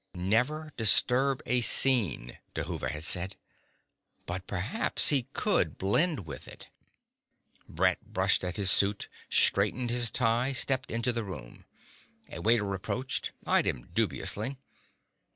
Never 0.15 0.73
disturb 0.77 1.43
a 1.45 1.61
scene, 1.61 2.39
Dhuva 2.55 2.89
had 2.89 3.03
said. 3.03 3.35
But 4.25 4.47
perhaps 4.47 5.09
he 5.09 5.27
could 5.33 5.77
blend 5.77 6.25
with 6.25 6.47
it. 6.47 6.69
Brett 7.69 8.01
brushed 8.11 8.43
at 8.43 8.55
his 8.57 8.71
suit, 8.71 9.09
straightened 9.29 9.91
his 9.91 10.09
tie, 10.09 10.53
stepped 10.53 10.89
into 10.89 11.13
the 11.13 11.23
room. 11.23 11.65
A 12.31 12.41
waiter 12.41 12.73
approached, 12.73 13.31
eyed 13.45 13.67
him 13.67 13.89
dubiously. 13.93 14.57